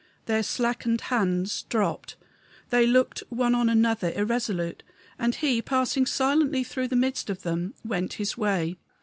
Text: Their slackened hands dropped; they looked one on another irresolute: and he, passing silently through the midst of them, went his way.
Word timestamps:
Their 0.25 0.41
slackened 0.41 0.99
hands 1.13 1.61
dropped; 1.69 2.15
they 2.71 2.87
looked 2.87 3.21
one 3.29 3.53
on 3.53 3.69
another 3.69 4.11
irresolute: 4.15 4.81
and 5.19 5.35
he, 5.35 5.61
passing 5.61 6.07
silently 6.07 6.63
through 6.63 6.87
the 6.87 6.95
midst 6.95 7.29
of 7.29 7.43
them, 7.43 7.75
went 7.85 8.13
his 8.13 8.35
way. 8.35 8.77